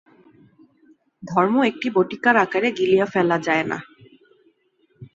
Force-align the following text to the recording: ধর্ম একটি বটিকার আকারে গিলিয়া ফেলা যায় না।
ধর্ম 1.23 1.55
একটি 1.63 1.87
বটিকার 1.89 2.35
আকারে 2.37 2.69
গিলিয়া 2.71 3.05
ফেলা 3.05 3.37
যায় 3.39 3.65
না। 3.67 3.77